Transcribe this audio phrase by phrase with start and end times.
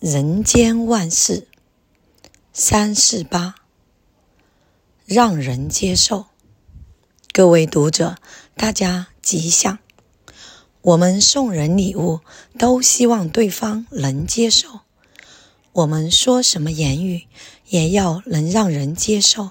[0.00, 1.46] 人间万事，
[2.54, 3.56] 三四八，
[5.04, 6.24] 让人接受。
[7.34, 8.16] 各位读者，
[8.56, 9.78] 大家吉祥。
[10.80, 12.20] 我们送人礼物，
[12.58, 14.80] 都希望对方能接受。
[15.72, 17.26] 我们说什么言语，
[17.68, 19.50] 也要能让人接受。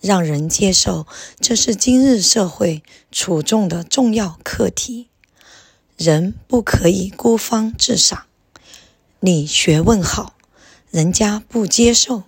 [0.00, 1.08] 让人接受，
[1.40, 5.08] 这是今日社会处众的重要课题。
[5.96, 8.26] 人不可以孤芳自赏。
[9.26, 10.36] 你学问好，
[10.88, 12.22] 人家不接受；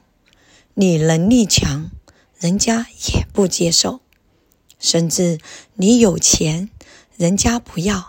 [0.74, 1.92] 你能力强，
[2.40, 4.00] 人家也不接受。
[4.80, 5.38] 甚至
[5.74, 6.68] 你有钱，
[7.16, 8.08] 人家不要；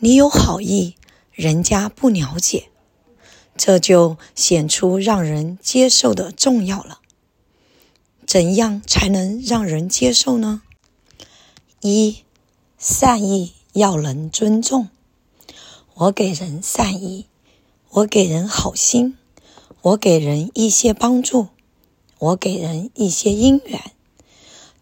[0.00, 0.96] 你有好意，
[1.32, 2.68] 人家不了解。
[3.56, 7.00] 这就显出让人接受的重要了。
[8.26, 10.60] 怎样才能让人接受呢？
[11.80, 12.18] 一，
[12.76, 14.90] 善意要能尊重。
[15.94, 17.29] 我给人善意。
[17.92, 19.18] 我给人好心，
[19.82, 21.48] 我给人一些帮助，
[22.20, 23.82] 我给人一些因缘，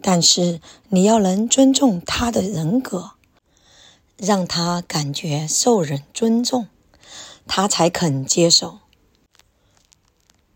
[0.02, 0.60] 但是
[0.90, 3.12] 你要能尊重他的人格，
[4.18, 6.66] 让他感觉受人尊重，
[7.46, 8.80] 他才肯接受。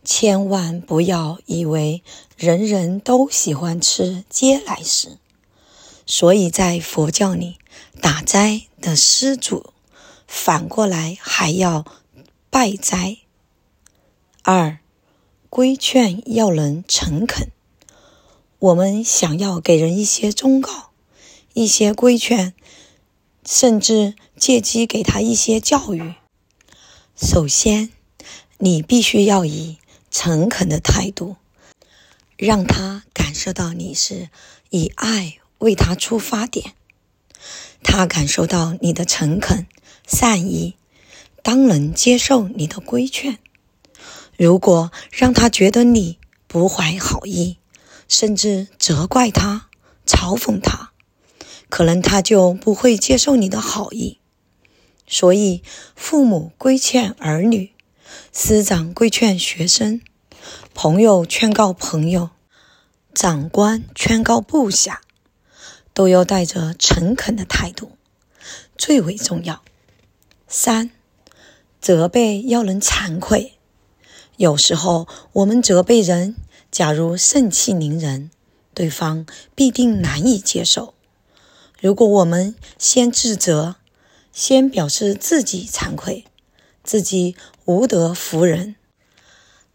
[0.05, 2.03] 千万不要以为
[2.37, 5.17] 人人都喜欢吃嗟来食，
[6.05, 7.57] 所以在佛教里
[8.03, 9.73] 打斋的施主
[10.27, 11.87] 反过来还要。
[12.53, 13.17] 拜斋。
[14.43, 14.79] 二，
[15.49, 17.49] 规劝要能诚恳。
[18.59, 20.91] 我们想要给人一些忠告、
[21.55, 22.53] 一些规劝，
[23.47, 26.17] 甚至借机给他一些教育。
[27.17, 27.91] 首先，
[28.59, 29.79] 你必须要以
[30.11, 31.37] 诚恳的态度，
[32.37, 34.29] 让他感受到你是
[34.69, 36.75] 以爱为他出发点，
[37.83, 39.67] 他感受到你的诚恳、
[40.07, 40.75] 善意。
[41.43, 43.39] 当能接受你的规劝，
[44.39, 47.59] 如果让他觉得你不怀好意，
[48.09, 49.69] 甚至责怪他、
[50.07, 50.93] 嘲讽他，
[51.69, 54.19] 可能他就不会接受你的好意。
[55.09, 55.63] 所以，
[55.97, 57.73] 父母规劝儿女，
[58.33, 60.01] 师长规劝学生，
[60.75, 62.31] 朋友劝告朋友，
[63.13, 65.03] 长官劝告部下，
[65.93, 67.99] 都要带着诚恳的态度，
[68.79, 69.63] 最为重要。
[70.47, 70.91] 三。
[71.83, 73.55] 责备要能惭愧。
[74.37, 76.37] 有时候我们责备人，
[76.71, 78.31] 假如盛气凌人，
[78.73, 80.95] 对方必定难以接受。
[81.81, 83.75] 如果我们先自责，
[84.33, 86.25] 先表示自己惭愧，
[86.85, 88.77] 自己无德服人，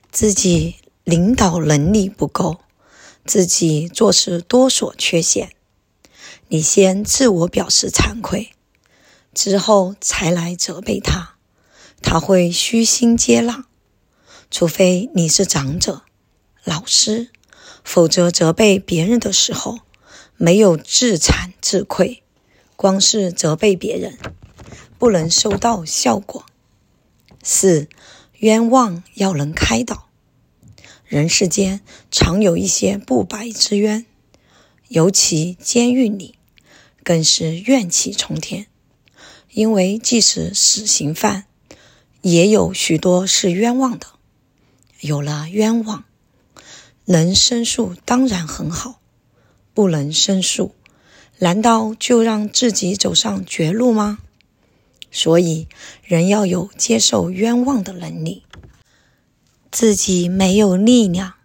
[0.10, 2.58] 自己领导能力不够，
[3.26, 5.52] 自己做事多所缺陷，
[6.48, 8.54] 你先自我表示惭愧，
[9.34, 11.37] 之后才来责备他。
[12.10, 13.66] 他会虚心接纳，
[14.50, 16.04] 除非你是长者、
[16.64, 17.32] 老师，
[17.84, 19.80] 否则责备别人的时候，
[20.38, 22.24] 没有自惭自愧，
[22.78, 24.18] 光是责备别人，
[24.98, 26.46] 不能收到效果。
[27.44, 27.90] 四，
[28.38, 30.08] 冤枉要能开导。
[31.04, 34.06] 人世间常有一些不白之冤，
[34.88, 36.36] 尤其监狱里，
[37.04, 38.68] 更是怨气冲天，
[39.52, 41.44] 因为即使死刑犯。
[42.28, 44.08] 也有许多是冤枉的，
[45.00, 46.04] 有了冤枉，
[47.06, 49.00] 能申诉当然很好，
[49.74, 50.76] 不能申诉，
[51.38, 54.20] 难道就让自己走上绝路吗？
[55.10, 55.70] 所以，
[56.04, 58.44] 人要有接受冤枉的能力。
[59.72, 61.36] 自己没有力量，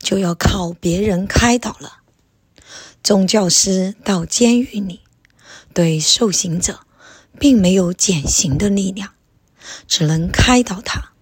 [0.00, 1.98] 就要靠别人开导了。
[3.00, 5.02] 宗教师到监狱里，
[5.72, 6.80] 对受刑者，
[7.38, 9.12] 并没有减刑的力量。
[9.86, 11.12] 只能开导他，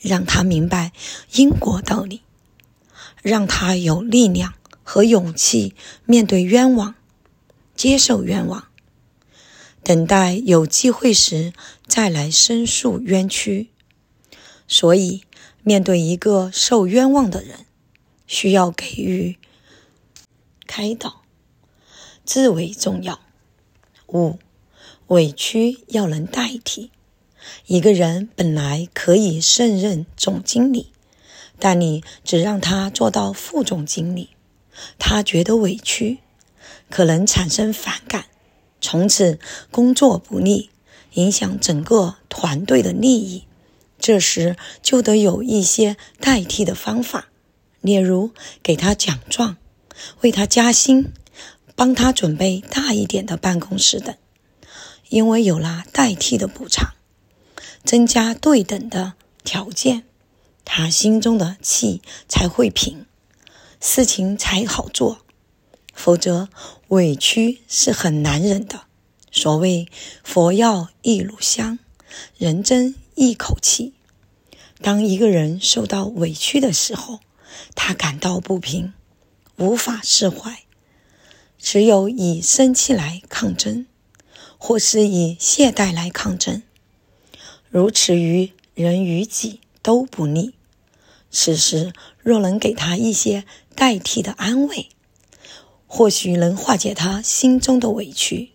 [0.00, 0.92] 让他明白
[1.32, 2.22] 因果道理，
[3.22, 5.74] 让他有力量和勇气
[6.04, 6.94] 面对冤枉，
[7.74, 8.68] 接受冤枉，
[9.82, 11.52] 等待有机会时
[11.86, 13.70] 再来申诉冤屈。
[14.66, 15.24] 所以，
[15.62, 17.66] 面对一个受冤枉的人，
[18.26, 19.36] 需要给予
[20.66, 21.22] 开导，
[22.24, 23.20] 至为重要。
[24.06, 24.38] 五，
[25.08, 26.92] 委屈要能代替。
[27.66, 30.92] 一个人本来可以胜任总经理，
[31.58, 34.30] 但你只让他做到副总经理，
[34.98, 36.18] 他觉得委屈，
[36.88, 38.26] 可能产生反感，
[38.80, 39.38] 从此
[39.70, 40.70] 工作不利，
[41.14, 43.44] 影响整个团队的利益。
[43.98, 47.28] 这时就得有一些代替的方法，
[47.82, 48.30] 例如
[48.62, 49.58] 给他奖状，
[50.22, 51.12] 为他加薪，
[51.76, 54.14] 帮他准备大一点的办公室等，
[55.10, 56.94] 因为有了代替的补偿。
[57.84, 60.04] 增加对等的条件，
[60.64, 63.06] 他心中的气才会平，
[63.80, 65.18] 事情才好做。
[65.94, 66.48] 否则，
[66.88, 68.82] 委屈是很难忍的。
[69.32, 69.88] 所谓
[70.24, 71.78] “佛要一炉香，
[72.38, 73.94] 人争一口气”。
[74.82, 77.20] 当一个人受到委屈的时候，
[77.74, 78.94] 他感到不平，
[79.56, 80.62] 无法释怀，
[81.58, 83.86] 只有以生气来抗争，
[84.56, 86.62] 或是以懈怠来抗争。
[87.70, 90.54] 如此于人于己都不利。
[91.30, 93.44] 此时若能给他一些
[93.74, 94.90] 代替的安慰，
[95.86, 98.50] 或许能化解他心中的委屈，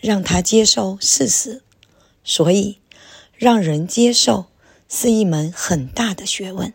[0.00, 1.62] 让他接受事实。
[2.22, 2.78] 所以，
[3.36, 4.46] 让人接受。
[4.94, 6.74] 是一门很大的学问。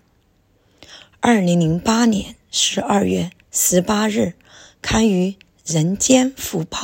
[1.19, 4.33] 二零零八年十二月十八日，
[4.81, 5.29] 刊于
[5.63, 6.79] 《人间福报》。